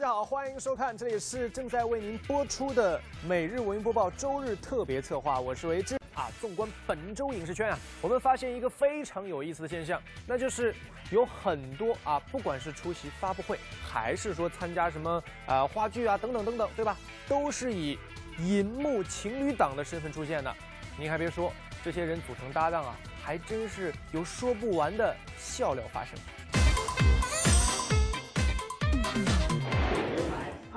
[0.00, 6.30] 大家好，欢迎收看，这里是正在为您播出的每日文娱播报周日特别策划，我是维之啊。
[6.40, 10.74] 纵观本周影视圈啊，我们发现一个非常有意思的现象，那就是
[11.10, 16.96] 有很多啊，不管是出席发布会，还是说参加什么啊话剧啊等等等等，对吧？
[17.28, 17.98] 都是以
[18.38, 20.50] 银幕情侣档的身份出现的。
[20.98, 21.52] 您还别说，
[21.84, 26.18] 这些人组成搭档啊，还真是有说不完的笑料发生。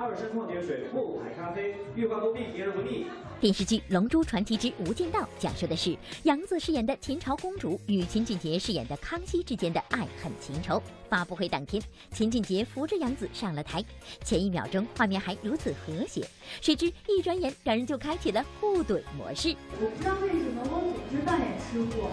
[0.04, 3.06] 二升矿泉水，墨海咖啡，月光多碧，别人不腻。
[3.40, 10.82] 电视剧《龙珠传奇之无间道》讲述的是杨紫饰演的秦朝公主与秦俊杰饰演的康熙之间的爱恨情仇。
[11.08, 11.82] 发布会当天，
[12.12, 13.82] 秦俊杰扶着杨紫上了台，
[14.22, 16.22] 前一秒钟画面还如此和谐，
[16.60, 19.56] 谁知一转眼两人就开启了互怼模式。
[19.80, 22.10] 我不知道为什么我总是扮演吃货，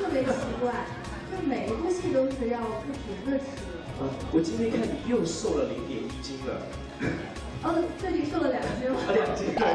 [0.00, 0.30] 特别奇
[0.62, 0.86] 怪，
[1.30, 3.44] 就每一部戏都是要不停的吃。
[4.32, 6.87] 我今天看你又瘦了零点一斤了。
[7.64, 8.96] 哦，最近瘦了两斤了。
[9.14, 9.66] 两斤 对。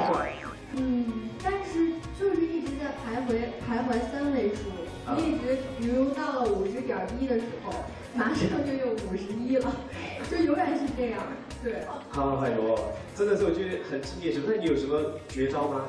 [0.75, 4.71] 嗯，但是就是一直在徘徊徘徊三位数，
[5.19, 7.71] 一直比如到了五十点一的时候，
[8.15, 9.71] 马上就又五十一了，
[10.31, 11.21] 就永远是这样。
[11.63, 11.85] 对。
[12.09, 12.79] 好，哎呦，
[13.15, 14.33] 真的是我觉得很敬业。
[14.47, 15.81] 那你有什么绝招吗？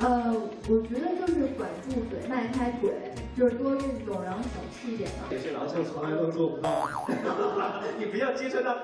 [0.00, 0.34] 呃，
[0.68, 2.90] 我觉得就是管住嘴，迈开腿，
[3.36, 5.26] 就是多运动，然后少吃一点吧。
[5.30, 6.88] 有些男生从来都做不到。
[7.98, 8.76] 你不要揭穿他。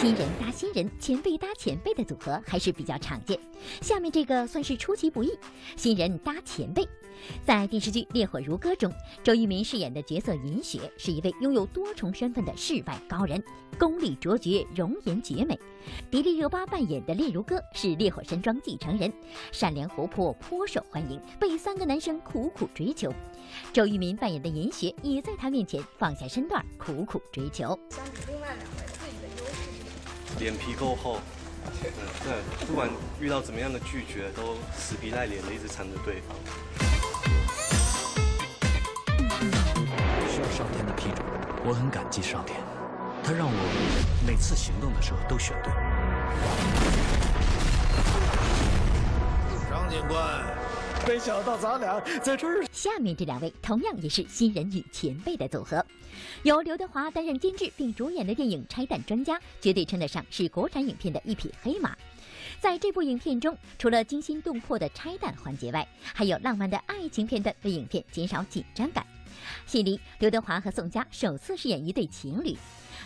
[0.00, 3.36] 新人搭新人，前辈搭前辈的组合还是比较常见。
[3.80, 5.36] 下面这个算是出其不意，
[5.74, 6.86] 新人搭前辈。
[7.44, 8.92] 在电视剧《烈火如歌》中，
[9.24, 13.42] 周渝民饰演的角色银雪是一位拥有多重身份的世外高人，
[13.76, 15.58] 功力卓绝，容颜绝美。
[16.12, 19.12] 迪丽热巴扮演的烈如歌是烈火山庄继承人，
[19.50, 23.12] 善良活泼，颇受欢迎，被三个男生苦苦追求。
[23.72, 27.76] 周渝民扮演的银雪也在他面前放下身段，苦苦追求。
[30.38, 31.20] 脸皮够厚。
[31.66, 31.90] 嗯，
[32.24, 32.88] 对，不管
[33.20, 36.36] 遇到怎么样的拒绝，都死皮赖脸的一直缠着对方。
[40.30, 41.24] 需要上天的批准，
[41.64, 42.58] 我很感激上天，
[43.22, 43.52] 他让我
[44.26, 45.72] 每次行动的时候都选对。
[49.68, 50.18] 张警官，
[51.06, 52.64] 没想到咱俩在这儿。
[52.72, 55.84] 下面这两位同样也是新人与前辈的组合，
[56.42, 61.96] 由刘德华担任监制并主演的电影《拆弹专家》，绝对称得上是国产影片的一匹黑马。
[62.60, 69.06] 在这部影片中，除了惊心动魄的拆弹环节外，还有浪漫的爱情片段，为影片减少紧张感。
[69.66, 72.56] 戏里，刘德华和宋佳首次饰演一对情侣，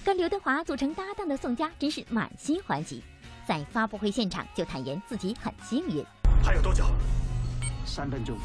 [0.04, 3.02] 跟刘德华组成搭档的宋佳真是满心欢喜，
[3.46, 6.02] 在发布会现场就坦言自己很幸运。
[6.42, 6.84] 还有多久？
[7.84, 8.36] 三分钟。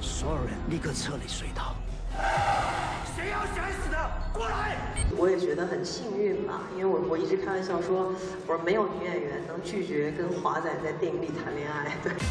[0.00, 1.74] 所有人立刻撤离隧道。
[3.16, 4.76] 谁要想死的，过来！
[5.16, 8.12] 我也觉得很幸运吧，因为我我一直开玩笑说，
[8.46, 11.96] 我说没有女演员能拒绝跟华仔在电影里谈恋爱。
[12.02, 12.12] 对。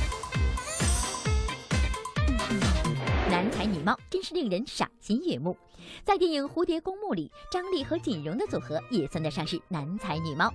[3.29, 5.57] 男才女貌，真是令人赏心悦目。
[6.03, 10.53] 在电影《蝴蝶公墓》里，张丽和锦荣的组合也算得上是男才女貌。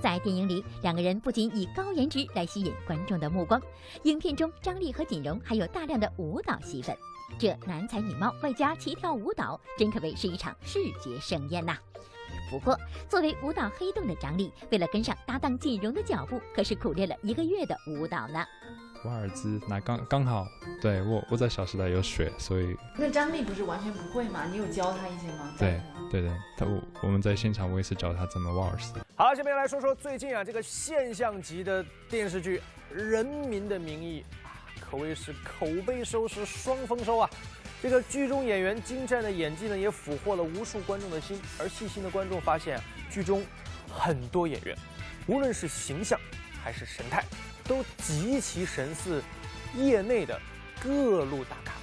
[0.00, 3.60] 在电影里，两个人不仅以高颜值来吸引观众的目光，
[4.04, 6.96] 影片中张丽和锦荣还有大量的舞蹈戏份。
[7.38, 11.76] 这男才女貌外加齐跳舞蹈，真可谓是一场视觉盛宴呐。
[12.50, 12.76] 不过，
[13.08, 18.44] 作为舞蹈黑洞的张丽，为了跟上搭档锦荣的脚步，可是苦练了一个月的舞蹈呢。
[19.04, 20.46] 瓦尔兹，那刚刚好，
[20.80, 24.44] 对我我在小时代有学，所以那张丽不是完全不会吗？
[24.50, 25.54] 你有教他一些吗？
[25.58, 25.80] 对
[26.10, 29.00] 对对，他我我们在现场我也是教他怎么瓦尔兹。
[29.16, 32.58] 好，下面来说说最近啊这个现象级的电视剧
[32.94, 37.30] 《人民的名义》啊，可谓是口碑收视双丰收啊。
[37.82, 41.40] 这个剧中演员精湛的演技呢，也俘获了无数观众的心。
[41.58, 42.78] 而细心的观众发现，
[43.10, 43.42] 剧中
[43.88, 44.76] 很多演员，
[45.26, 46.20] 无论是形象
[46.62, 47.24] 还是神态。
[47.70, 49.22] 都极其神似
[49.76, 50.36] 业内的
[50.82, 51.74] 各路大咖。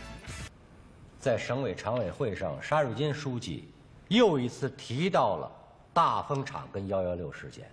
[1.18, 3.72] 在省委常委会上，沙瑞金书记
[4.10, 5.50] 又一次提到了
[5.94, 7.72] 大风厂跟幺幺六事件。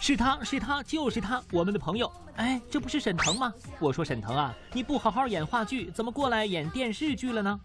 [0.00, 2.10] 是他是他就是他，我们的朋友。
[2.36, 3.52] 哎，这不是沈腾吗？
[3.78, 7.60] 我说沈腾啊，你不好好演话剧，怎么过来演电视剧了呢？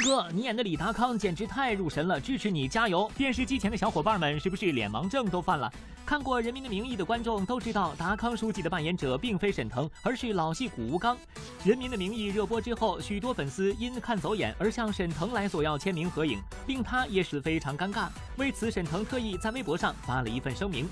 [0.00, 3.10] 哥，你演的李达康简直太入神了，支持你，加油！
[3.16, 5.72] 电视机前的小伙伴们是不是脸盲症都犯了？
[6.06, 11.16] 看过《人民的名义》的观众都知道，达康书记的扮演者并非沈腾，而是老戏骨吴刚。
[11.64, 18.08] 《人民的名义》热播之后，许多粉丝因看走眼而向沈腾来索要签名合影，令他也是非常尴尬。
[18.36, 20.88] 为此，沈腾特意在微博上发了一份声明。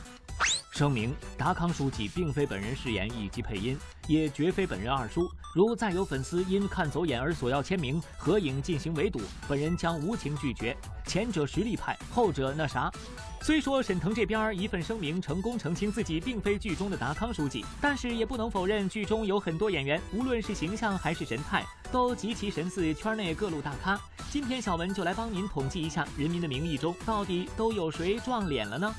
[0.70, 3.76] 声明：达康书记并非本人饰演以及配音，
[4.06, 5.28] 也绝非本人二叔。
[5.54, 10.76] 如再有粉丝因看走眼而索要签名、合影进行围堵，本人将无情拒绝。
[11.04, 12.92] 前者实力派，后者那啥。
[13.40, 23.98] 虽说沈腾这边一份声明成功澄清自己并非剧中的达康书记，但是也不能否认剧中有很多演员，无论是形象还是神态，都极其神似圈内各路大咖。
[24.30, 28.94] 今天小文就来帮您统计一下，《人民的名义》中到底都有谁撞脸了呢？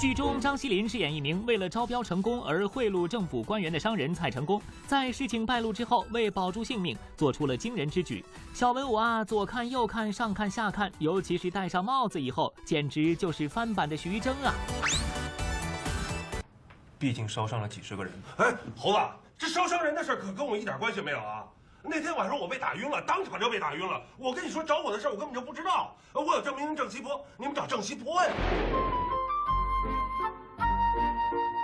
[0.00, 8.24] 剧中，张西林饰演一名为了招标成功而贿赂政府官员的商人蔡成功，在事情败露之后，为保住性命，做出了惊人之举。
[8.54, 14.54] 小文武啊，左看右看，上看下看，尤其是戴上帽子以后，简直就是翻版的徐峥啊！
[16.98, 18.10] 毕竟烧伤了几十个人。
[18.38, 18.98] 哎，猴子，
[19.36, 21.44] 这烧伤人的事可跟我一点关系没有啊！
[21.82, 24.00] 那天晚上我被打晕了，当场就被打晕了。
[24.16, 25.94] 我跟你说，找我的事我根本就不知道。
[26.14, 28.30] 我有证明郑西坡，你们找郑西坡呀。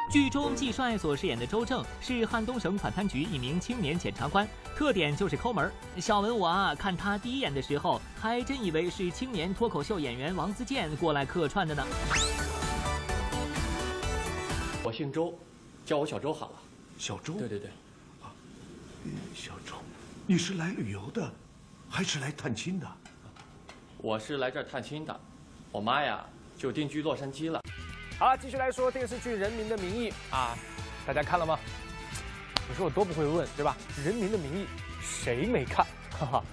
[0.08, 5.70] 剧中季帅所饰演的周正是汉东省反贪局一名青年检察官，特点就是抠门。
[5.98, 11.84] 小文我啊，看他第一眼的时候，还真以为是青年脱口秀演员王自健过来客串的呢。
[14.84, 15.36] 我姓周，
[15.84, 16.54] 叫我小周好了。
[16.98, 17.34] 小周？
[17.34, 17.68] 对对对。
[18.22, 18.30] 啊，
[19.34, 19.74] 小周，
[20.24, 21.28] 你是来旅游的，
[21.90, 22.86] 还是来探亲的？
[23.98, 25.20] 我是来这儿探亲的，
[25.72, 26.24] 我妈呀
[26.56, 27.60] 就定居洛杉矶了。
[28.18, 30.56] 好了，继续来说电视剧《人民的名义》啊，
[31.06, 31.58] 大家看了吗？
[32.66, 33.76] 你说我多不会问，对吧？
[34.04, 34.64] 《人民的名义》
[35.02, 35.84] 谁没看？
[36.18, 36.44] 哈哈，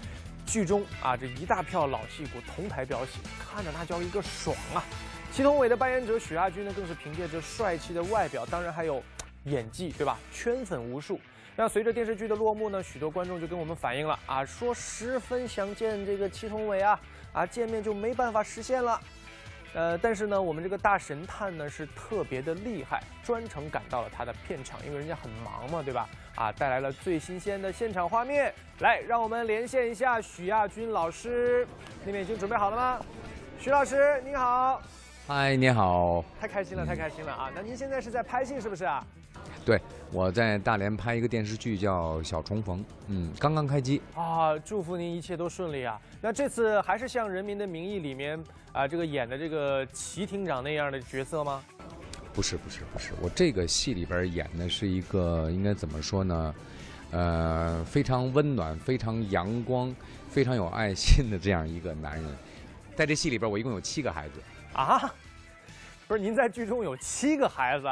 [0.46, 4.84] 剧中啊这一大票老戏骨同台飙戏，看着那叫一个爽啊！
[5.32, 9.02] 祁同伟的扮演者许亚军呢，更是凭借着帅气的外表，当然还有
[9.46, 10.20] 演技，对吧？
[10.34, 11.18] 圈粉无数。
[11.56, 17.00] 那随着电视剧的落幕呢，许多观众就跟我们反映了啊，说十分想见这个祁同伟啊，
[17.32, 19.00] 啊见面就没办法实现了。
[19.74, 26.08] 呃，但是呢，我们这个大神探呢是特别的厉害，专程赶到了他的片场，因为人家很忙嘛，对吧？
[26.36, 28.54] 啊，带来了最新鲜的现场画面。
[28.80, 31.68] 来，让我们连线一下许亚军老师，
[32.06, 33.00] 那边已经准备好了吗？
[33.60, 34.82] 许老师您好，
[35.28, 37.50] 嗨，你好，太开心了，太开心了啊！
[37.56, 39.06] 那您现在是在拍戏是不是啊？
[39.66, 39.80] 对，
[40.12, 46.00] 我在大连拍一个电视剧叫《小重逢》，嗯，刚刚开机啊，祝福您一切都顺利啊！
[46.22, 48.42] 那这次还是像《人民的名义》里面
[48.72, 51.64] 啊这个演的这个齐厅长那样的角色吗？
[52.34, 56.56] 不是，不是，不是，我这个戏里边演的是一个应该怎么说呢？
[57.12, 59.96] 呃，非常温暖、非常阳光、
[60.30, 62.26] 非常有爱心的这样一个男人。
[62.96, 64.42] 在这戏里边，我一共有七个孩子
[64.74, 65.14] 啊！
[66.08, 67.88] 不是，您在剧中有七个孩子？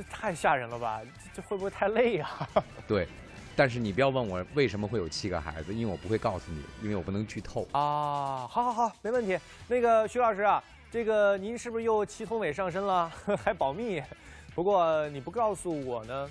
[0.00, 1.02] 这太吓人了吧！
[1.34, 2.30] 这这会不会太累呀？
[2.88, 3.06] 对，
[3.54, 8.48] 但是你不要问我为什么会有七个孩子，因为我不会告诉你，因为我不能剧透啊。
[8.48, 9.38] 好好好，没问题。
[9.68, 13.12] 那个徐老师啊，这个您是不是又祁同伟上身了？
[13.44, 14.02] 还保密？
[14.54, 16.30] 不过你不告诉我呢，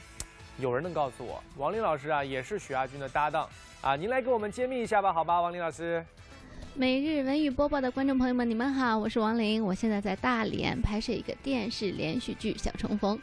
[0.57, 1.39] 有人能告诉我。
[1.55, 3.47] 王林老师啊，也是许亚军的搭档
[3.81, 6.03] 啊，您来给我们揭秘一下吧，好吧，王林老师。
[6.75, 13.17] 每日文娱播报的观众朋友们，你们好，我是王琳，我现在在大连拍摄一个电视连续剧《小重逢》。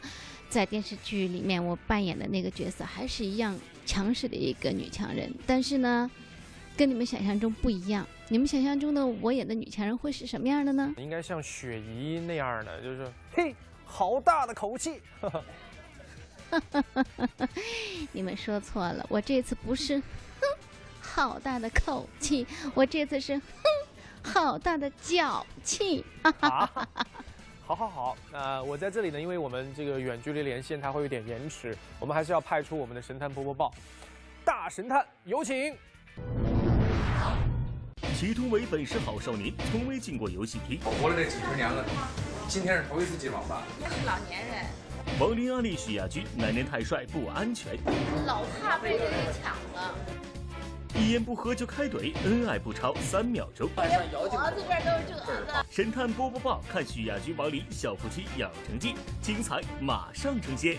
[0.49, 6.09] 在电视剧里面，我扮演的那个角色还是一样强势的一个女强人，但是呢，
[6.75, 8.07] 跟你们想象中不一样。
[8.29, 10.93] 你们想象中的我演的女强人会是什么样的呢？
[10.97, 13.55] 应该像雪姨那样的，就是嘿，
[13.85, 15.01] 好大的口气。
[18.11, 20.47] 你们说错了，我这次不是哼。
[20.99, 22.45] 好大的口气！
[22.75, 23.43] 我这次是，哼，
[24.21, 26.05] 好大的脚气！
[26.21, 26.87] 啊，
[27.67, 33.73] 好好好，那我在这里呢，因为我们这个远距离连线，它会有点延迟，我们还是要派出我们的神探波波报，
[34.45, 35.75] 大神探有请。
[38.15, 40.79] 祁同伟本是好少年，从未进过游戏厅。
[40.85, 41.83] 我活了这几十年了，
[42.47, 43.61] 今天是头一次进网吧。
[43.81, 44.65] 那是老年人。
[45.19, 47.77] 王林、阿丽、许亚军，男人太帅不安全。
[48.25, 49.11] 老怕被人
[49.43, 49.93] 抢了。
[50.95, 53.69] 一言不合就开怼，恩爱不超三秒钟。
[53.75, 53.83] 我
[54.55, 55.53] 这边都是褶子。
[55.69, 60.77] 神探波波报，看许亚军、王林小夫妻养成记，精彩马上呈现。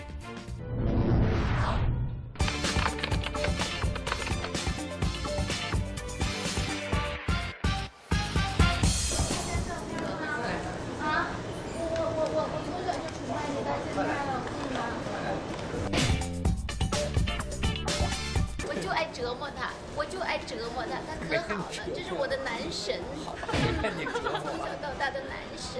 [24.39, 25.79] 从小到大的男神，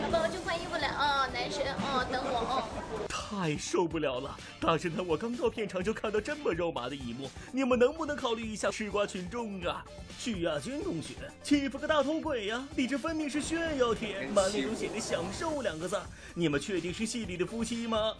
[0.00, 1.26] 爸爸，我去换衣服了啊！
[1.32, 2.64] 男眼神，哦，等我哦。
[3.08, 4.36] 太受不了了！
[4.60, 9.84] 大侦探，我刚到片场就看到这么肉麻的一幕，你们能不能考虑一下吃瓜群众啊？
[10.18, 16.00] 许亚军同学欺负个大头鬼呀、你这分明是炫耀帖，满脸都写着“享受”两个字。
[16.34, 18.14] 你们确定是戏里的夫妻吗？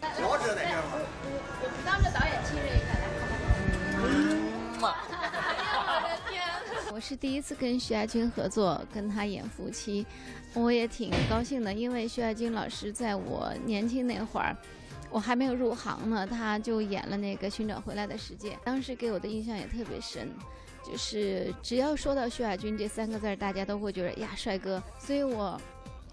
[0.00, 0.92] 我知道在这儿吗？
[0.94, 3.09] 我我当着导演亲热一下来。
[4.80, 4.88] 我
[6.02, 6.42] 的天！
[6.92, 10.06] 我是第一次跟徐亚军合作，跟他演夫妻，
[10.54, 14.56] 我也挺高兴的，因为徐亚军老师在我年轻那会儿，
[15.10, 20.30] 我还没有入行呢，他就演了那个《寻找回来的世界》，当时给我的印象也特别深，
[20.84, 25.60] 就是只要说到徐亚军这三个字儿，大家都会觉得呀帅哥，所以我。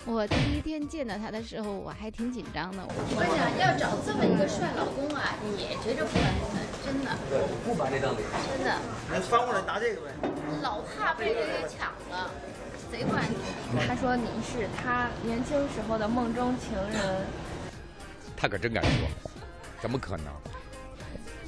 [0.06, 2.82] 我第一天见到他的时候，我还挺紧张的。
[2.88, 7.12] 我跟你讲，要找这么一个帅老公啊，也绝对不难看，真的。
[7.30, 8.24] 对，我不把这张脸。
[8.48, 8.72] 真的。
[9.12, 10.08] 那翻过来拿这个呗。
[10.64, 12.32] 老怕被人给抢了，
[12.90, 13.36] 贼管你。
[13.86, 17.26] 他说你是他年轻时候的梦中情人。
[18.38, 19.10] 他可真敢说，
[19.82, 20.28] 怎么可能？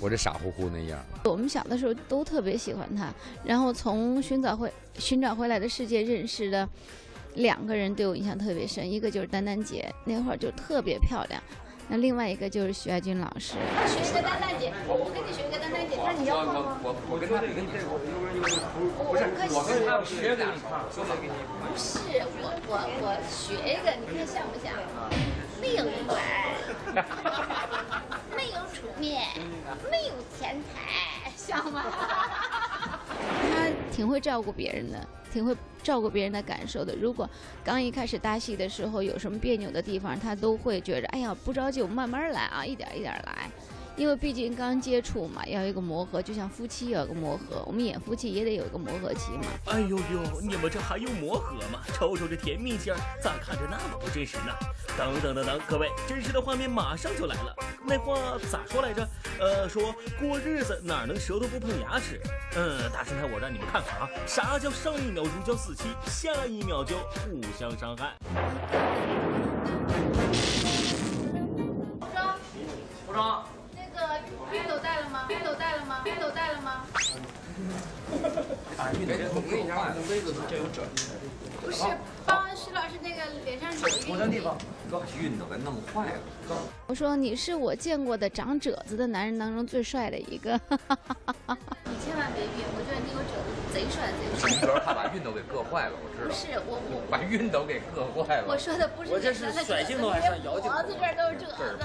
[0.02, 1.00] 我这傻乎乎那样。
[1.24, 3.08] 我们小的时候都特别喜欢他，
[3.46, 6.68] 然后从寻找回寻找回来的世界认识的。
[7.36, 11.42] 两个人对我印象特别深，一个就是丹丹姐，那会儿就特别漂亮，
[11.92, 13.58] 那另外一个就是徐爱军老师。
[13.88, 16.78] 学一个丹丹姐，我跟你学一个丹丹姐，那你要吗？
[16.84, 17.98] 我我跟他比，跟你我
[19.10, 21.34] 不是，我跟他学给你看，说好给你。
[21.34, 21.98] 不是，
[22.38, 24.70] 我我我学一个，你看像不像？
[25.60, 26.16] 没有人玩，
[28.38, 29.26] 没有出面，
[29.90, 31.84] 没有钱财，像吗？
[33.50, 35.08] 他挺会照顾别人的。
[35.32, 36.96] 挺会照顾别人的感受的。
[36.96, 37.30] 如果
[37.64, 43.50] 刚一开始搭戏的时候有什么别扭的地方，他都会觉着，哎呀，不着急，我慢慢来啊，一点一点来。
[44.00, 49.44] 因为毕竟刚接触嘛，要一个磨合，就像夫妻要有个磨合，我们演夫妻也得有一个磨合期嘛。
[49.66, 51.82] 哎呦呦，你们这还用磨合吗？
[51.94, 54.56] 瞅瞅这甜蜜劲儿，咋看着那么不真实呢？
[54.98, 57.54] 等等等等，各位，真实的画面马上就来了。
[57.86, 58.18] 那话
[58.50, 59.06] 咋说来着？
[59.38, 62.22] 呃，说过日子哪能舌头不碰牙齿？
[62.56, 68.16] 嗯，大侦探，我让你们看看啊，啥叫上一秒如胶似漆，下一秒就互相伤害。
[72.00, 72.34] 服装，
[73.06, 73.46] 服装。
[74.52, 75.28] 熨斗带了吗？
[75.30, 76.02] 熨斗带了吗？
[76.04, 76.72] 熨斗带了吗？
[76.72, 78.69] 啊，熨斗我跟你讲，杯子就有褶。
[81.62, 81.84] 不是，
[82.26, 83.80] 帮徐老师那个脸上有。
[84.14, 84.58] 我的地方，
[84.90, 86.20] 把熨斗给弄坏了。
[86.88, 90.54] 我说你是我见过的长褶子的男人当中最帅的一个。
[90.72, 94.50] 你千万别熨，我觉得你有褶子贼帅贼帅。
[94.50, 96.28] 你主要他把熨斗给硌坏了，我知道。
[96.30, 98.48] 不是我我把熨斗给硌坏了。
[98.48, 100.78] 我说的不是我这是甩镜头还是摇镜头？
[100.80, 101.84] 脖子这儿都是褶子。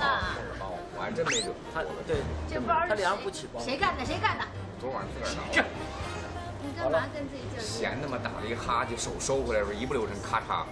[0.96, 3.62] 我还真没辙，他对，这包他脸上不起光。
[3.62, 4.06] 谁干的？
[4.06, 4.44] 谁干的？
[4.80, 5.64] 昨晚自个儿挠。
[6.64, 7.68] 你干嘛跟自己较劲？
[7.68, 10.64] 闲的嘛，打了一哈欠，手收回来时候一不留神，咔嚓。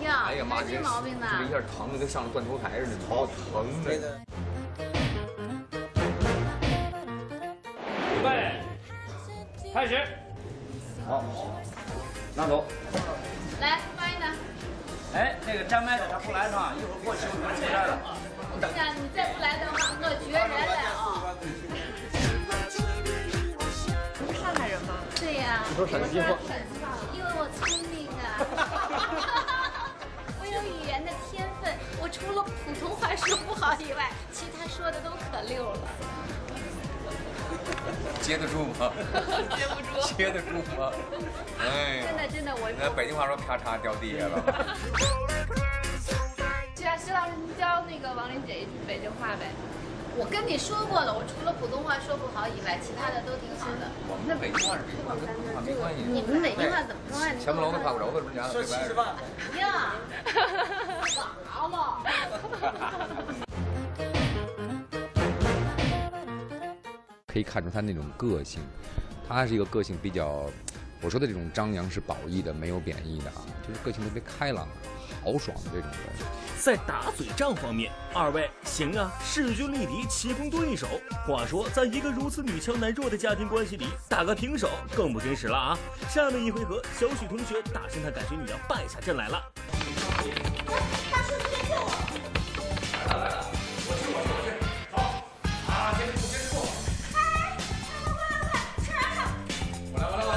[0.00, 1.26] 哎呀，哎呀妈，这毛病呢？
[1.30, 4.18] 这一下疼的跟上了断头台似的，好疼的。
[8.16, 8.62] 预备，
[9.74, 10.00] 开始。
[11.06, 11.22] 好，
[12.34, 12.64] 拿走。
[13.60, 14.26] 来，欢迎呢。
[15.12, 16.72] 哎，那个粘麦的他不来是吧？
[16.78, 17.98] 一会儿过去我们出来了。
[18.52, 18.74] 我跟你
[25.86, 25.88] 对呀。
[25.88, 26.26] 你说陕西话。
[27.14, 28.22] 因为我聪明啊。
[30.40, 35.78] 我有语言的天分，我除了普通话说不好以外，其他说的都可溜了。
[38.20, 38.92] 接得住吗？
[39.56, 39.88] 接不住。
[40.16, 40.92] 接得住吗？
[41.58, 42.00] 哎。
[42.06, 42.70] 真的真的，我。
[42.78, 44.40] 那北京话说啪嚓掉地下了。
[46.04, 49.50] 是啊，徐老师，您教那个王琳姐一句北京话呗。
[50.16, 53.88] 我跟你说过了，我除了普通话说不好以外，其他的都挺好的。
[54.08, 56.02] 我们那北京话是跟普通话没关系。
[56.02, 57.34] 你们北京话怎么说呀？
[57.38, 58.50] 前门楼都怕不着，为什么讲？
[58.50, 59.14] 说七十万。
[59.58, 59.94] 呀，
[61.06, 62.02] 啥嘛？
[67.26, 68.60] 可以看出他那种个性，
[69.28, 70.50] 他是一个个性比较，
[71.00, 74.68] 我说的这种张扬是褒义的，没有贬义的啊，就是个性特别开朗、
[75.24, 76.49] 豪爽的这种人。
[76.60, 80.86] 在打嘴仗方面，二位行啊，势均力敌，棋逢对手。
[81.26, 85.78] 话说，在一个如此女强男弱的家庭关系里，打个平手更不真实了啊！
[86.10, 89.42] 下面一回合，小许同学大侦探感觉你要败下阵来了。
[91.10, 91.90] 大叔，别救我！
[93.08, 93.46] 来了来了，
[93.88, 94.52] 我去我去我去，
[94.92, 94.96] 走
[95.72, 95.96] 啊！
[95.96, 96.56] 先吃先吃过。
[97.16, 97.18] 哎，
[98.04, 98.52] 快快快快，
[98.84, 99.18] 吃啥上？
[99.94, 100.36] 我来我来我来。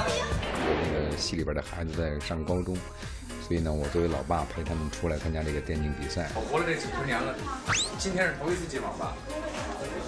[0.89, 2.77] 这个戏里边的孩子在上高中。
[3.45, 6.29] 所以呢，我作为老爸陪他们出来参加这个电竞比赛。
[6.33, 7.35] 我活了这几十年了，
[7.99, 9.13] 今天是头一次进网吧。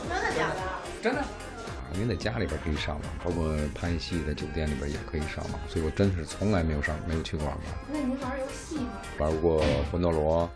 [0.08, 0.62] 真的假的？
[1.04, 1.20] 真的。
[1.20, 5.60] 啊，您在家里边可以上网，包括拍戏在酒店里边也可以上网。
[5.68, 7.64] 所以我真是从来没有上，没有去过网吧。
[7.92, 9.02] 那您玩游戏吗？
[9.20, 9.62] 玩过
[9.92, 10.50] 魂斗罗，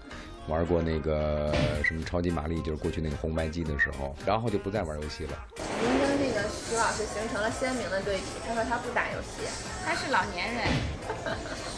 [0.47, 5.37] 玩过那个什么超级玛丽，就是过去那个红白机的时候，然后就不再玩游戏了。
[5.81, 8.23] 您跟那个徐老师形成了鲜明的对比。
[8.47, 9.43] 他说他不打游戏，
[9.85, 10.63] 他是老年人。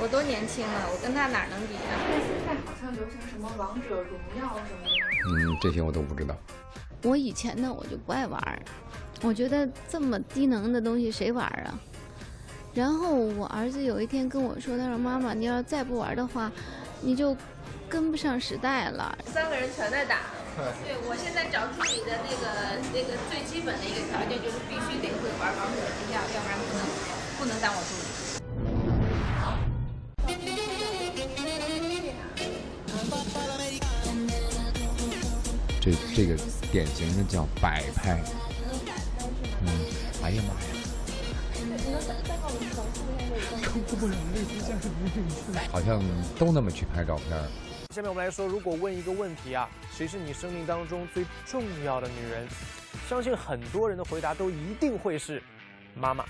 [0.00, 1.90] 我多年轻啊，我跟他哪能比啊？
[2.08, 2.20] 但？
[2.22, 4.90] 现在好像流行什么王者荣耀什么的。
[5.26, 6.36] 嗯，这些我都不知道。
[7.02, 8.62] 我以前呢，我就不爱玩
[9.22, 11.74] 我觉得这么低能的东西谁玩啊？
[12.74, 16.50] 然后我儿子有一天跟我说：“他说妈妈，你要再不玩的话，
[17.00, 17.36] 你就
[17.88, 20.20] 跟不上时代了。”三个人全在打。
[20.86, 26.82] 对，我现在找助理的那个那个最基本的一个条件就是必须得会玩王者荣耀，要不然不能
[27.38, 28.07] 不能当我助理。
[35.80, 36.36] 这这个
[36.70, 38.20] 典型的叫摆拍。
[39.62, 39.68] 嗯，
[40.22, 40.60] 哎呀妈呀！
[45.70, 46.02] 好像
[46.38, 47.30] 都那么去拍照片。
[47.94, 52.46] 下面我们来说，如果问一个问题啊，谁是你生命当中最重要的女人？
[53.08, 55.42] 相信很多人的回答都一定会是
[55.94, 56.24] 妈妈。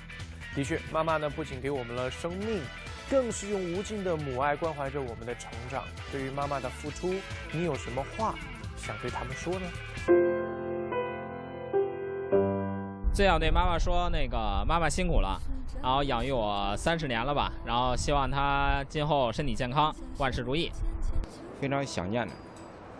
[0.55, 2.63] 的确，妈妈呢不仅给我们了生命，
[3.11, 5.85] 更是用无尽的母爱关怀着我们的成长。
[6.13, 7.15] 对于妈妈的付出，
[7.53, 8.35] 你有什么话
[8.79, 9.67] 想对他们说呢？
[13.13, 15.41] 最想对妈妈说，那个妈妈辛苦了，
[15.83, 20.71] 然后养育我三十年了吧，然后希望她今后身体健康，万事如意。
[21.61, 22.33] 非常想念的。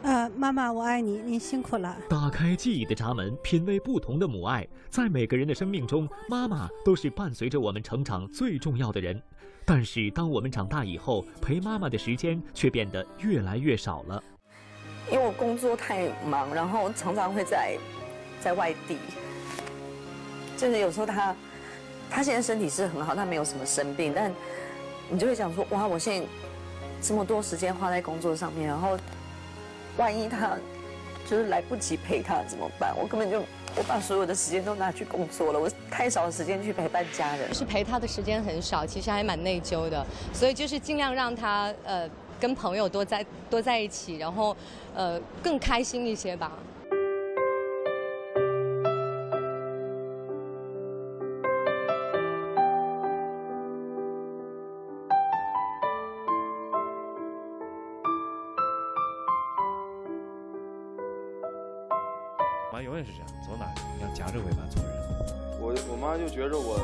[0.03, 1.97] 呃，妈妈，我爱你，您辛苦了。
[2.09, 4.67] 打开记忆的闸门，品味不同的母爱。
[4.89, 9.21] 在每个人的生命中，妈妈都是伴随着我们成长最重要的人。
[9.65, 14.23] 但是，当我们长大以后，陪妈妈的时间却变得越来越少了。
[15.11, 17.77] 因为我工作太忙，然后常常会在
[18.41, 18.99] 在外地。
[20.57, 21.35] 就是有时候他，
[22.11, 24.33] 他现在身体是很好，他没有什么生病，但
[25.09, 26.27] 你就会想说，哇，我现在
[27.01, 28.99] 这么多时间花在工作上面，然后
[29.97, 30.57] 万一他
[31.29, 32.93] 就是来不及陪他怎么办？
[33.01, 33.41] 我根本就
[33.77, 37.55] 我把所有的时间都拿去工作了，我太少时间去陪伴家人。
[37.55, 42.09] 是陪他的时间很少，其实还蛮内疚的，所以就是尽量让他呃
[42.41, 44.57] 跟朋友多在多在一起，然后
[44.95, 46.53] 呃更开心一些吧。
[65.91, 66.79] 我妈就觉着我，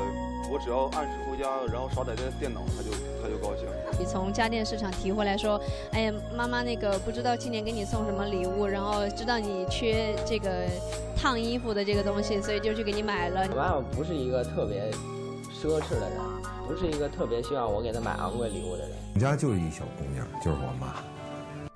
[0.53, 2.91] 我只要按时回家，然后少点电电脑，她就
[3.23, 3.65] 她就高兴。
[4.05, 5.59] 你从家电市场提回来说，
[5.93, 10.51] 哎呀，妈妈那个不知道今年给你送什么礼物，然后知道你缺这个
[11.17, 13.47] 烫衣服的这个东西，所以就去给你买了。
[13.51, 14.91] 我妈妈不是一个特别
[15.59, 16.19] 奢侈的人，
[16.69, 18.91] 不是一个特别需要我给她买昂贵礼物的人。
[19.15, 20.97] 我们家就是一小姑娘，就是我妈。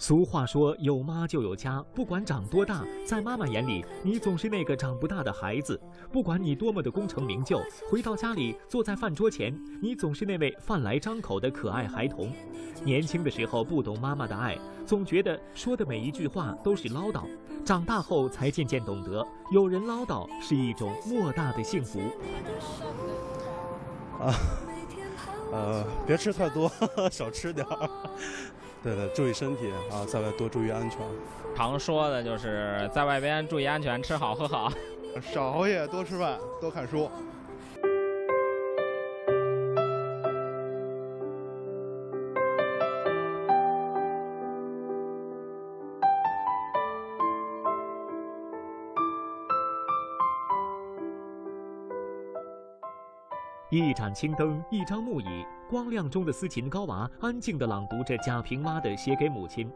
[0.08, 1.84] 俗话说，有妈就有家。
[1.94, 5.78] 不管长多大，在妈妈眼里，你总是那个长不大的孩子。
[6.10, 12.32] 不管你多么的功成名就，回到家里，坐在饭桌前，你总是那位饭来张口的可爱孩童。
[12.82, 17.24] 年轻的时候不懂妈妈的爱，总觉得说的每一句话都是唠叨。
[17.62, 22.00] 长大后才渐渐懂得，有人唠叨是一种莫大的幸福。
[24.18, 24.32] 啊，
[25.52, 26.66] 呃，别吃太多，
[27.12, 27.90] 少吃点儿。
[28.82, 31.00] 对对，注意身体啊，在外多注意安全。
[31.56, 34.72] 常说的就是在外边注意安全，吃好喝好，
[35.20, 37.10] 少熬夜，多吃饭，多看书。
[53.70, 59.66] 一盏青灯，一张木椅，光亮中的斯琴高娃安静地朗读着贾平凹的《写给母亲》。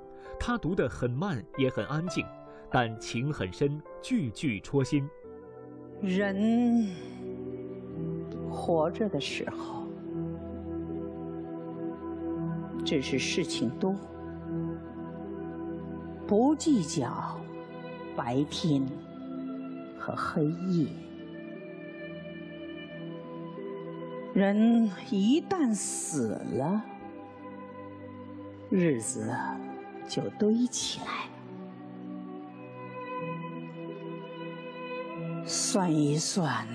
[0.41, 2.25] 他读得很慢，也很安静，
[2.71, 5.07] 但情很深，句句戳心。
[6.01, 6.89] 人
[8.51, 9.87] 活着的时候，
[12.83, 13.95] 只是事情多，
[16.27, 17.39] 不计较
[18.17, 18.83] 白天
[19.99, 20.87] 和黑夜。
[24.35, 26.83] 人一旦死了，
[28.71, 29.31] 日子
[30.09, 31.29] 就堆起来。
[35.45, 36.67] 算一算，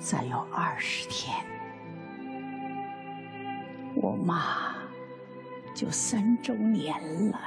[0.00, 1.36] 再有二十天，
[3.94, 4.74] 我妈
[5.74, 7.38] 就三周年了。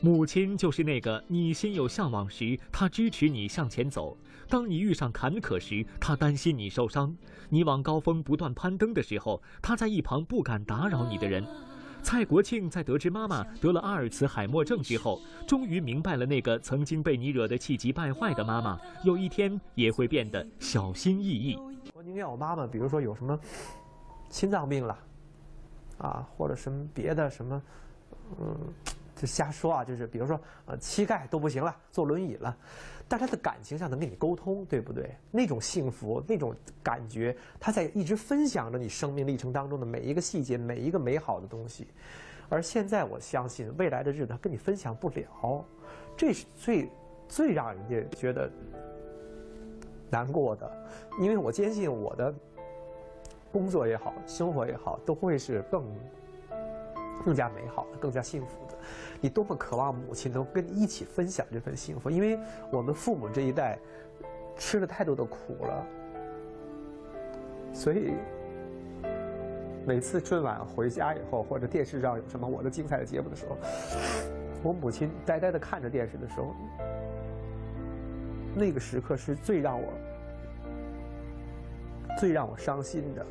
[0.00, 4.16] 母亲就是那个你心有向往时，她支持你向前走；
[4.48, 7.12] 当你遇上坎坷时，她担心你受伤；
[7.48, 11.44] 你往高峰不断攀登的时候，她在一旁不敢打扰你的人。
[12.00, 21.58] 蔡国庆在得知妈妈得了阿尔茨海默症之后，终于明白了那个曾经被你惹得气急败坏的妈妈，有一天也会变得小心翼翼。
[21.92, 23.36] 我宁愿我妈妈，比如说有什么
[24.30, 24.96] 心脏病了，
[25.98, 27.60] 啊，或者什么别的什么，
[28.40, 28.56] 嗯。
[29.18, 32.56] 就瞎说啊，就是比如说，呃，膝盖都不行了，坐轮椅了，
[33.08, 35.12] 但他的感情上能跟你沟通，对不对？
[35.32, 36.54] 那种幸福，那种
[36.84, 41.88] 感觉，他在一直分享着你生命历程当中的每一个细节，每一个美好的东西。
[42.48, 45.64] 而现在，我相信未来的日子，他跟你分享不了，
[46.16, 46.88] 这是最
[47.28, 48.48] 最让人家觉得
[50.08, 50.88] 难过的。
[51.20, 52.32] 因为我坚信，我的
[53.50, 55.84] 工作也好，生活也好，都会是更
[57.24, 58.74] 更加美好的，更加幸福的。
[59.20, 62.38] 你多么渴望母亲能跟你一起分享这份幸福，因为
[62.70, 63.78] 我们父母这一代
[64.56, 65.86] 吃了太多的苦了，
[67.72, 68.12] 所以
[69.86, 73.56] 每次春晚回家以后，或者电视上有什么我的精彩的节目的时候，
[74.62, 76.54] 我母亲呆呆的看着电视的时候，
[78.54, 79.88] 那个时刻是最让我
[82.18, 83.26] 最让我伤心的。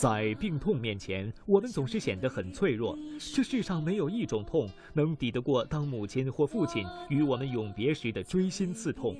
[0.00, 2.98] 在病痛面前，我们总是显得很脆弱。
[3.34, 9.14] 这世上没有一种痛能抵得过当母亲或父亲与我们永别时的锥心刺痛。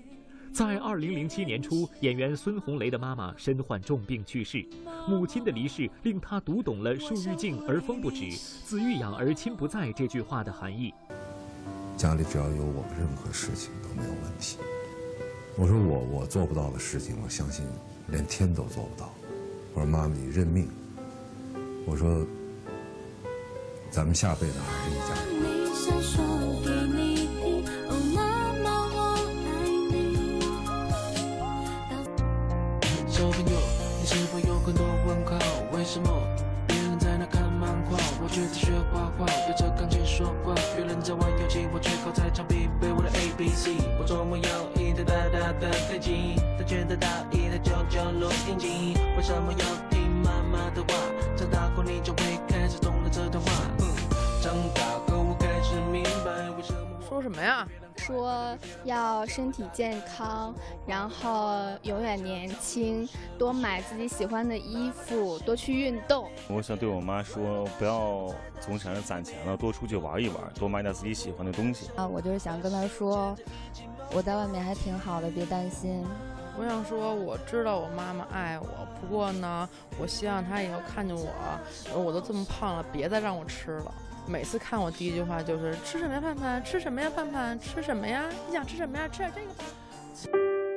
[0.50, 4.64] 在二零零七年初，演员孙红雷的妈妈身患重病去世，
[5.06, 10.94] 母亲的离世令他读懂了“树欲静而风不止，子欲养而亲不在”这句话的含义。
[11.94, 14.56] 家里只要有我，任何事情都没有问题。
[15.58, 17.66] 我说我我做不到的事情，我相信
[18.08, 19.12] 连天都做不到。
[19.74, 20.68] 我说：“妈妈，你认命。”
[21.86, 22.26] 我说
[23.90, 25.30] ：“咱们下辈子还是一家人。”
[33.08, 33.52] 小朋友，
[34.00, 35.38] 你是否有很多问号？
[35.72, 36.08] 为什么
[36.66, 40.54] 别人在那看漫画，我却在学画画，对着钢琴说话？
[40.74, 43.76] 别人在玩游戏，我却靠在墙壁背我的 A B C。
[43.98, 44.44] 我周末有
[45.00, 48.98] 一台大大的飞机，他却得到一台旧旧录音机。
[49.16, 49.58] 为什么要
[49.88, 50.94] 听妈妈的话？
[51.34, 53.50] 长大后你就会开始懂了这段话。
[54.42, 56.80] 长大后我开始明白为什么。
[57.08, 57.66] 说什么呀？
[57.96, 60.54] 说要身体健康，
[60.86, 63.08] 然后永远年轻，
[63.38, 66.28] 多买自己喜欢的衣服，多去运动。
[66.48, 68.28] 我想对我妈说，不要
[68.60, 71.90] 总想着攒钱了，多出去玩一玩，多买点自己喜欢的东西。
[71.96, 73.36] 啊，我就是想跟她说，
[74.12, 76.04] 我在外面还挺好的，别担心。
[76.58, 78.66] 我想说，我知道我妈妈爱我，
[79.00, 79.68] 不过呢，
[79.98, 81.30] 我希望她以后看见我，
[81.94, 83.94] 我都这么胖了，别再让我吃了。
[84.26, 86.62] 每次看我第一句话就是吃什么呀，盼盼？
[86.64, 87.58] 吃什么呀，盼盼？
[87.58, 88.24] 吃什么呀？
[88.46, 89.08] 你想吃什么呀？
[89.08, 90.69] 吃点这个吧。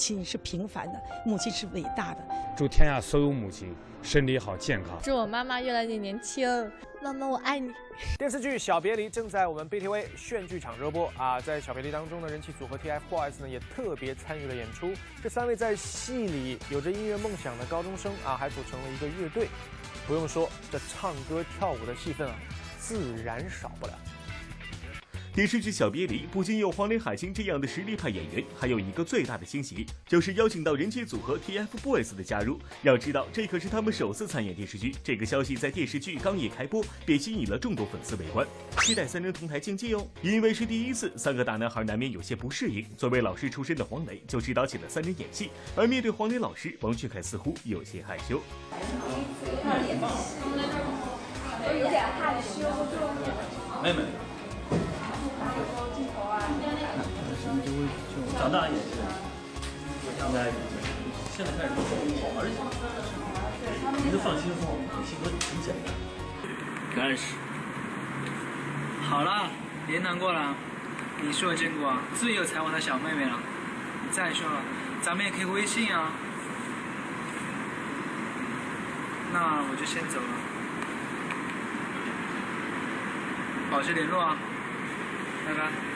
[0.00, 2.24] 亲是平凡的，母亲是伟大的。
[2.56, 4.98] 祝天下所有母亲身体好、健康。
[5.02, 6.48] 祝我妈妈越来越年轻。
[7.02, 7.70] 妈妈，我爱你。
[8.18, 11.38] 电视剧《小别离》正在我们 BTV 炫剧场热播啊！
[11.38, 14.90] 在《小别离》当中呢，人气组合 TFBOYS 呢也特别参与了演出。
[15.22, 19.48] 这三位在戏里有着音乐梦想的高中生啊，还组成了一个乐队。
[20.06, 22.34] 不用说，这唱歌跳舞的戏份啊，
[22.78, 23.92] 自然少不了。
[25.32, 32.58] 电视剧《小别离》不仅有黄磊、海清这样的实力派演员，还有一个最大的惊喜，就是邀请到人气组合 TFBOYS 的加入。
[32.82, 34.92] 要知道，这可是他们首次参演电视剧。
[35.04, 38.44] 这个消息在电视剧刚一开播，便吸引了众多粉丝围观，
[38.80, 40.04] 期待三人同台竞技哦。
[40.20, 42.84] 因为是第一次，三个大男孩难免有些不适应。
[42.96, 48.42] 作为老师出身的黄磊就指导起了三人演戏，而面对黄磊老师，王俊凯似乎有些害羞。
[51.78, 52.66] 有点害羞，
[53.80, 54.29] 妹妹。
[58.40, 58.96] 长大也是，
[60.16, 60.50] 现在
[61.36, 61.70] 现在开始。
[62.22, 62.56] 好玩一些。
[64.02, 65.92] 你就放轻松，你性格挺简单。
[66.94, 67.34] 开始。
[69.06, 69.50] 好了，
[69.86, 70.54] 别难过了，
[71.20, 73.38] 你是我见过最有才华的小妹妹了。
[74.10, 74.62] 再说了，
[75.02, 76.10] 咱们也可以微信啊。
[79.34, 80.32] 那我就先走了，
[83.70, 84.34] 保持联络啊，
[85.46, 85.89] 拜拜。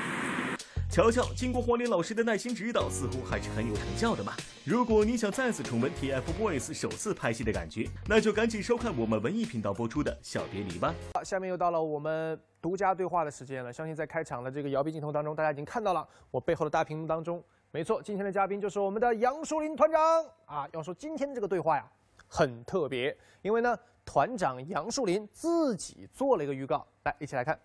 [0.94, 4.33] 瞧瞧，经过黄磊老师的耐心指导，似乎还是很有成效的嘛。
[4.64, 10.94] 如果你想再次重温 TFBOYS 首次拍戏的感觉，那就赶紧收看我们文艺频道播出的《小别离》吧。
[11.14, 13.72] 好，下面又到了我们独家对话的时间了。
[13.72, 20.68] 相信在开场的这个摇臂镜头当中，大家已经看到了我背后的大屏幕当中，没错，今天的嘉宾就是我们的杨树林团长啊。
[20.72, 21.85] 要说今天的这个对话呀，
[22.28, 27.59] 很特别，因为呢，团长杨树林自己做了一个预告，来一起来看。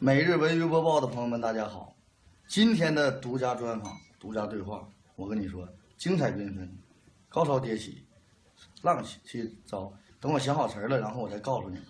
[0.00, 1.92] 每日文娱播报的朋友们，大家好，
[2.46, 6.72] 今天的独家专访、独家对话，我跟你说，精彩缤纷，
[7.28, 8.06] 高潮迭起，
[8.82, 9.92] 浪起招。
[10.20, 11.86] 等我想好词儿了，然后我再告诉你们。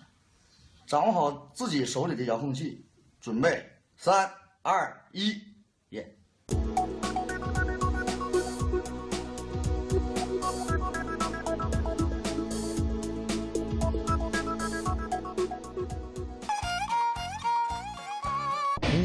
[0.86, 2.82] 掌握好自己手里的遥控器，
[3.20, 4.26] 准备，三、
[4.62, 5.38] 二、一，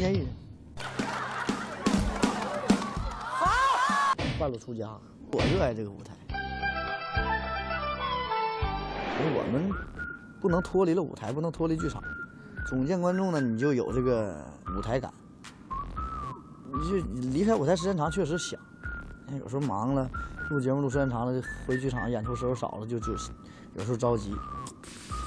[0.04, 0.28] 民间艺人，
[4.38, 4.90] 半路出家，
[5.32, 6.12] 我热爱这个舞台。
[9.34, 9.70] 我们
[10.42, 12.02] 不能脱离了舞台，不能脱离剧场。
[12.68, 14.44] 总见观众呢，你就有这个
[14.76, 15.10] 舞台感。
[16.66, 16.96] 你就
[17.30, 18.60] 离开舞台时间长，确实想。
[19.40, 20.06] 有时候忙了，
[20.50, 23.12] 录节目录时间长了，回剧场演出时候少了，就就
[23.74, 24.36] 有时候着急，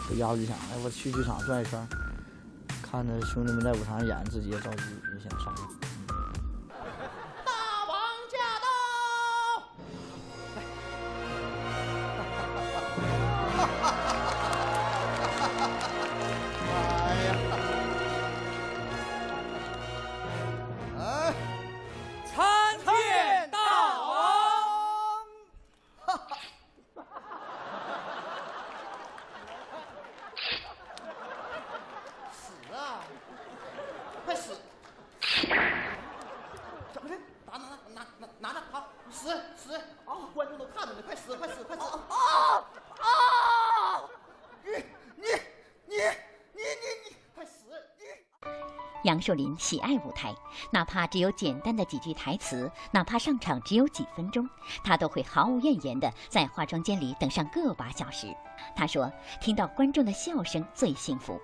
[0.07, 1.87] 就压着就想，哎，我去剧场转一圈，
[2.89, 5.76] 看着兄弟们在舞台上演，自己也着急，也想上。
[49.07, 50.35] 杨树林喜爱舞台，
[50.69, 54.45] 哪怕只有简单的几句台词，哪怕上场只有几分钟，
[54.83, 58.27] 他都会毫无怨言的在化妆间里等上个把小时。
[58.75, 61.39] 他说：“听到观众的笑声最幸福。”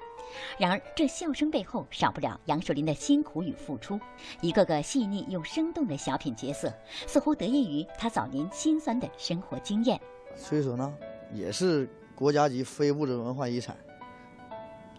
[0.60, 3.98] 然而，这笑声背后少不了杨树林的辛苦与付出。
[4.42, 6.70] 一个个细腻又生动的小品角色，
[7.08, 9.98] 似乎得益于他早年辛酸的生活经验。
[10.38, 10.92] 吹唢呐
[11.32, 13.78] 也是国家级非物质文化遗产，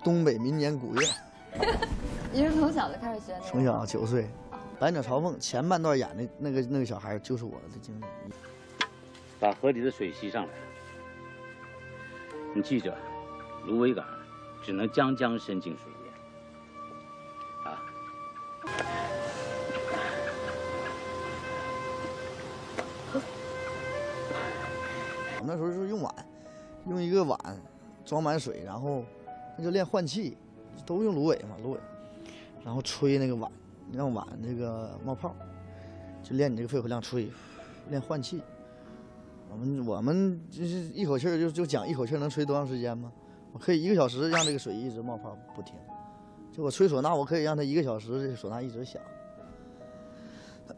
[0.03, 1.07] 东北民间古乐。
[2.35, 3.45] 你是从小就开始学那个？
[3.47, 4.25] 从小九岁，
[4.81, 8.05] 《百鸟朝凤》前半段演的那个那个小孩就是我的经历。
[9.39, 10.53] 把河里的水吸上来。
[12.53, 12.93] 你记着，
[13.67, 14.05] 芦苇杆
[14.65, 16.13] 只能将将伸进水面。
[17.73, 17.79] 啊，
[25.39, 26.13] 我那时候是用碗，
[26.89, 27.39] 用一个碗
[28.05, 29.05] 装满水，然后
[29.57, 30.37] 那就练换气，
[30.85, 31.79] 都用芦苇嘛，芦苇，
[32.65, 33.51] 然后吹那个碗，
[33.93, 35.35] 让碗这个冒泡，
[36.23, 37.29] 就练你这个肺活量，吹，
[37.91, 38.43] 练换气。
[39.51, 43.13] 我们我们就是一口气儿就就讲一口气儿能吹多长时间吗？
[43.53, 45.75] 我可以一个小时让这个水一直冒泡不停。
[46.51, 49.01] 就我吹唢呐，我可以让它一个小时这个唢呐一直响。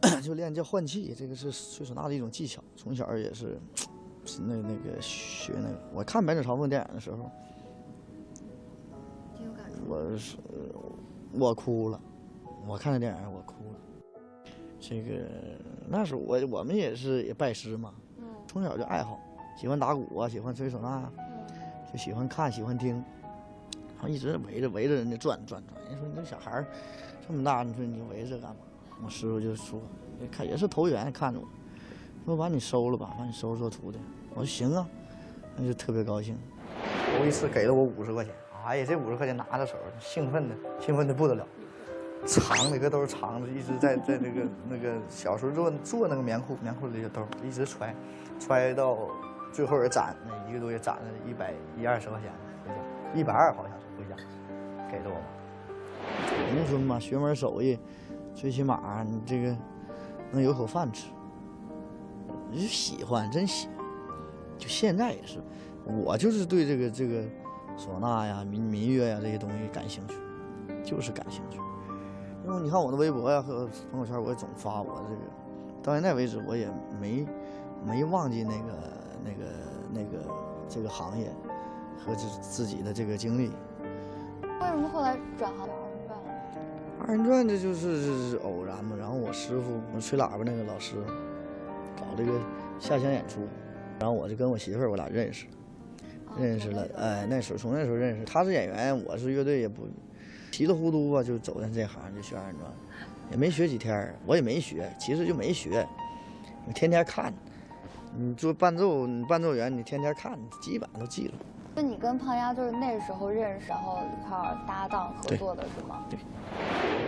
[0.22, 2.62] 就练叫换气，这个是吹唢呐的一种技巧。
[2.74, 3.58] 从小也是，
[4.26, 5.80] 是那那个学那个。
[5.94, 7.30] 我看《百鸟朝凤》电影的时候，
[9.88, 10.36] 我是
[11.32, 12.00] 我哭了，
[12.66, 13.78] 我看这电影我哭了。
[14.78, 15.26] 这个
[15.88, 17.92] 那时候我我们也是也拜师嘛，
[18.46, 19.18] 从小就爱好，
[19.56, 21.10] 喜欢打鼓啊，喜欢吹唢呐，
[21.92, 23.02] 就喜欢看喜欢听，
[23.96, 25.82] 然后一直围着围着人家转转转。
[25.84, 26.66] 人家说你这小孩儿
[27.26, 28.56] 这么大，你说你围着干嘛？
[29.04, 29.80] 我师傅就说，
[30.30, 31.46] 看也是投缘看着我，
[32.24, 33.98] 说把你收了吧，把你收做徒弟。
[34.30, 34.88] 我说行啊，
[35.56, 36.36] 那就特别高兴。
[37.18, 38.32] 头一次给了我五十块钱，
[38.66, 41.46] 哎呀，这五十块钱拿到手，兴奋的兴奋的不得了，
[42.26, 47.94] 藏的个兜藏着，一直在在那个那个小时候做做那个棉裤棉裤里的兜，一直揣，
[48.40, 48.98] 揣到
[49.52, 52.32] 最后也攒，那一个多月攒了一百一二十块钱，
[53.14, 54.16] 一百二好像是回家，
[54.90, 56.56] 给了我妈。
[56.56, 57.78] 农村嘛，学门手艺。
[58.34, 59.56] 最起码你这个
[60.32, 61.06] 能有口饭吃，
[62.52, 63.76] 就喜欢，真喜欢。
[64.58, 65.38] 就现在也是，
[65.86, 67.22] 我就是对这个这个
[67.76, 70.14] 唢呐呀、民民乐呀这些东西感兴趣，
[70.82, 71.58] 就是感兴趣。
[72.46, 75.20] 因为你看我的微博呀和朋友圈，我也总发我这个，
[75.82, 76.68] 到现在为止我也
[77.00, 77.26] 没
[77.84, 78.72] 没忘记那个
[79.24, 79.44] 那个
[79.92, 80.24] 那个
[80.68, 81.30] 这个行业
[81.98, 83.50] 和自自己的这个经历。
[84.42, 85.68] 为什么后来转行？
[86.98, 90.96] 二人转二人转这就是偶然嘛，然后我师傅，我吹喇叭那个老师，
[91.96, 92.32] 搞这个
[92.78, 93.40] 下乡演出，
[93.98, 95.46] 然后我就跟我媳妇儿我俩认识，
[96.38, 99.88] 认识了，哎，那时候从那时候认识，他是演员，我是乐队，也不
[100.52, 102.70] 稀里糊涂吧就走上这行就学二人转，
[103.30, 105.86] 也没学几天，我也没学，其实就没学，
[106.66, 107.32] 我天天看，
[108.16, 111.34] 你做伴奏，你伴奏员你天天看，基本上都记住。
[111.74, 116.04] 那你跟胖丫就是那时候认识，然后一块搭档合作的是吗？
[116.08, 116.18] 对。
[116.18, 117.05] 很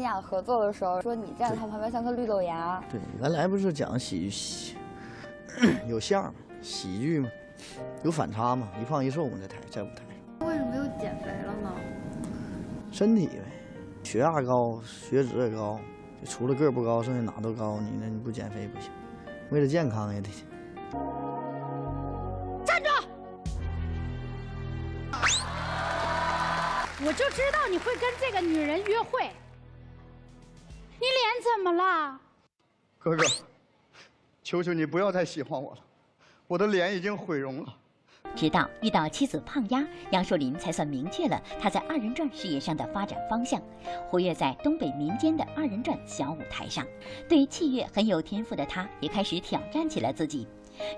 [0.00, 2.82] 你俩合作的时候，说你站在他旁边像颗绿豆芽。
[2.90, 4.74] 对，原来不是讲喜喜
[5.86, 6.32] 有相嘛，
[6.62, 7.28] 喜剧嘛，
[8.02, 9.96] 有反差嘛，一胖一瘦嘛，在台在舞台
[10.38, 11.70] 上，为什么又减肥了呢？
[12.90, 13.42] 身体呗，
[14.02, 15.78] 血压高，血脂也高，
[16.22, 18.90] 就除了个儿不高，剩下哪都高，你那你不减肥不行，
[19.50, 20.30] 为了健康也得。
[22.64, 22.88] 站住！
[27.04, 29.28] 我就知道你会跟这个女人约会。
[31.40, 32.20] 怎么了？
[32.98, 33.24] 哥哥，
[34.42, 35.78] 求求你不要再喜欢我了，
[36.46, 37.76] 我的脸已经毁容了。
[38.36, 43.60] 直到遇到妻子胖丫，杨树林才算明确了他在二人转事业上的发展方向。
[44.08, 46.86] 活跃在东北民间的二人转小舞台上，
[47.28, 50.46] 对器乐很有天赋的他，也开始挑战起了自己。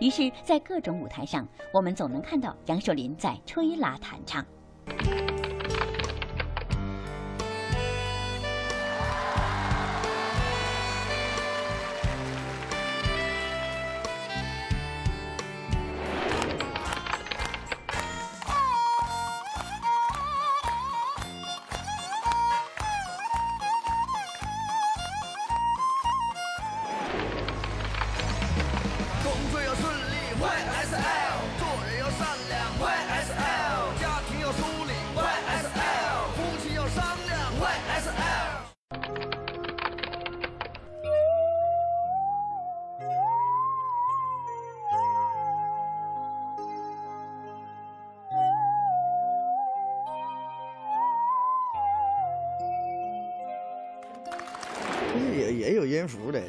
[0.01, 4.45] 于是，在各种舞台上，我们总能看到杨树林在吹拉弹唱。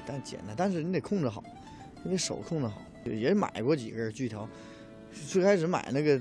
[0.06, 1.43] 但简单，但是你得控制好，
[2.03, 2.82] 你得手控制好。
[3.06, 4.47] 也买过几根锯条，
[5.27, 6.19] 最开始买那个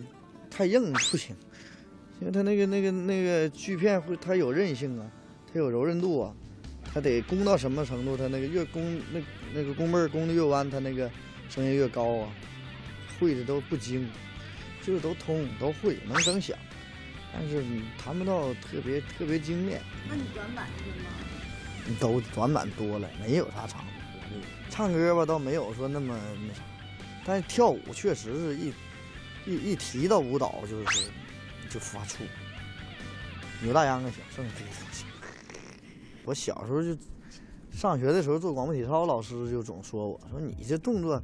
[0.51, 1.35] 太硬不行，
[2.21, 5.11] 因为它那个那个那个锯片会它有韧性啊，
[5.53, 6.35] 它有柔韧度啊，
[6.93, 9.21] 它得弓到什么程度，它那个越弓那
[9.55, 11.09] 那个弓背儿弓的越弯，它那个
[11.49, 12.29] 声音越高啊。
[13.21, 14.09] 会的都不精，
[14.85, 16.59] 就是都通都会能整响，
[17.33, 19.81] 但是你谈不到特别特别精炼。
[20.09, 21.11] 那你短板是吗？
[22.01, 23.87] 都短板多了，没有啥长处。
[24.71, 26.19] 唱歌吧倒没有说那么
[26.49, 26.63] 那啥，
[27.25, 28.73] 但是跳舞确实是一
[29.47, 31.11] 一一提到舞蹈就是
[31.69, 32.21] 就发怵。
[33.63, 35.07] 扭大秧歌行，剩下这些不行。
[36.25, 36.97] 我小时候就
[37.71, 41.23] 上学的时候做广播体操，老师就总说我说你这动作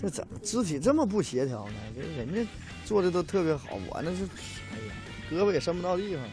[0.00, 1.74] 这怎么肢体这么不协调呢？
[1.94, 2.48] 这人家
[2.84, 4.24] 做的都特别好，我那是
[4.72, 4.94] 哎呀
[5.30, 6.24] 胳膊也伸不到地方。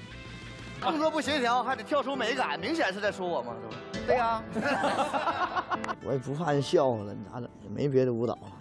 [0.82, 3.76] 动作不协调，还得跳出美感，明显是在说我嘛，是吧？
[4.06, 4.44] 对呀、
[6.06, 7.50] 我也不怕人笑话了，你咋整？
[7.64, 8.52] 也没别的舞蹈了，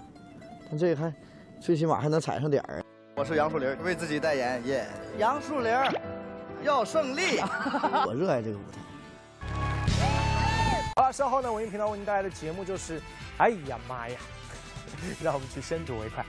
[0.68, 1.12] 但这个还
[1.60, 2.82] 最起码还能踩上点儿。
[3.16, 4.86] 我是杨树林，为自己代言，耶、
[5.18, 5.72] 杨树林
[6.62, 7.38] 要胜利。
[8.06, 8.78] 我热爱这个舞台。
[10.96, 13.00] 好了，稍后呢，文艺频道为您带来的节目就是，
[13.38, 14.18] 哎呀妈呀，
[15.22, 16.24] 让我们去先睹为快。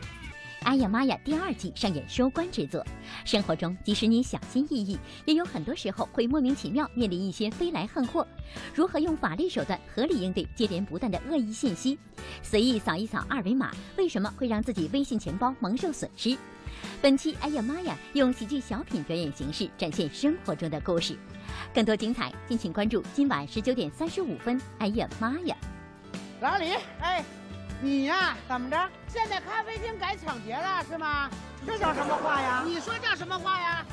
[0.68, 1.18] 哎呀妈呀！
[1.24, 2.86] 第二季上演收官之作。
[3.24, 8.28] 生活中，即使你小心翼翼，也有很多时候会莫名其妙面临一些飞来横祸。
[8.76, 11.98] 如何用法律手段合理应对接连不断的恶意信息？
[12.44, 16.38] 随意扫一扫二维码，为什么会让自己微信钱包蒙受损失？
[17.02, 21.18] 本期哎呀妈呀，用喜剧小品表演形式展现生活中的故事。
[21.74, 24.60] 更多精彩，敬请关注今晚十九点三十五分。
[24.80, 25.56] 哎呀妈呀！
[26.42, 27.24] 老李，哎，
[27.82, 28.90] 你呀，怎么着？
[29.08, 31.30] 现在咖啡厅改抢劫了是吗？
[31.66, 32.64] 这叫什么话呀？
[32.66, 33.86] 你说叫什么话呀？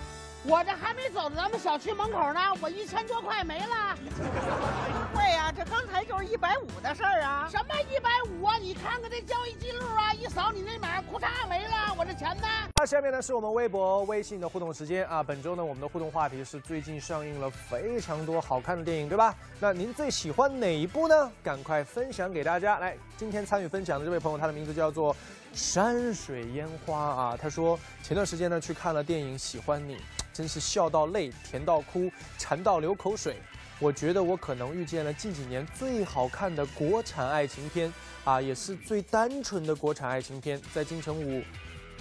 [0.47, 3.97] 我这还没走到咱们小区门口呢，我一千多块没了。
[4.15, 7.49] 不会呀、这刚才就是一百五的事儿啊。
[7.51, 8.59] 什么一百五啊？
[8.59, 12.47] 你看看这交易记录啊，一扫你那码，裤衩没了，我这钱呢？
[12.79, 15.23] 那下面呢是我们微博、微信的互动时间啊。
[15.23, 19.35] 本周呢，我们的互动话题是最近上映了非常多好看的电影，对吧？
[19.59, 21.33] 那您最喜欢哪一部呢？
[21.43, 22.79] 赶快分享给大家。
[22.79, 25.17] 来，今天参与分享的这位朋友，他的名字叫做
[25.55, 27.39] 山水烟花啊。
[27.41, 29.97] 他说前段时间呢去看了电影《喜欢你》，
[30.35, 33.37] 真是笑到泪，甜到哭，馋到流口水。
[33.79, 37.93] 我觉得我可能遇见了近几年最好看的国产爱情片
[38.25, 40.61] 啊，也是最单纯的国产爱情片。
[40.73, 41.43] 在金城武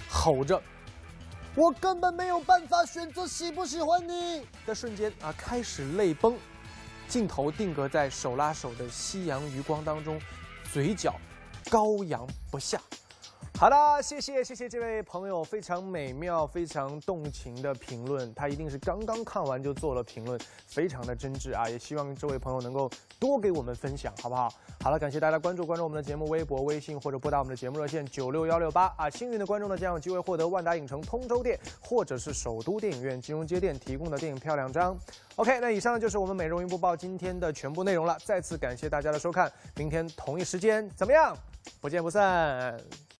[0.08, 0.60] 吼着。
[1.56, 6.36] 我根本没有办法选择喜不喜欢你的瞬间啊，开始泪崩。
[7.06, 10.18] 镜头定格在手拉手的夕阳余光当中，
[10.72, 11.14] 嘴角
[11.70, 12.80] 高扬不下。
[13.56, 21.66] 好的，谢谢谢谢这位朋友非常美妙、非常动情的评论，他一定是刚刚看完就做了评论，非常的真挚啊！
[21.68, 24.52] 也希望这位朋友能够多给我们分享，好不好？
[24.82, 29.08] 好了，感谢大家关注关注我们的节目，微博、微信或者拨打我们的节目热线九六幺六八啊！
[29.08, 34.98] 幸运的观众呢将有机会获得万达影城通州店或者是首都电影院金融街店提供的电影票两张。
[35.36, 41.36] OK，那以上就是我们美容云播报今天的全部内容了，再次感谢大家的收看，明天同一时间怎么样？
[41.80, 42.76] 不见不散。